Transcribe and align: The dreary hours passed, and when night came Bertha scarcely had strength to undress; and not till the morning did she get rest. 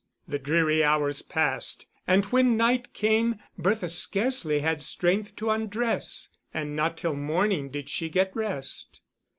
The 0.27 0.39
dreary 0.39 0.83
hours 0.83 1.21
passed, 1.21 1.85
and 2.07 2.25
when 2.25 2.57
night 2.57 2.91
came 2.91 3.35
Bertha 3.55 3.87
scarcely 3.87 4.61
had 4.61 4.81
strength 4.81 5.35
to 5.35 5.51
undress; 5.51 6.27
and 6.51 6.75
not 6.75 6.97
till 6.97 7.13
the 7.13 7.17
morning 7.19 7.69
did 7.69 7.87
she 7.87 8.09
get 8.09 8.35
rest. 8.35 9.01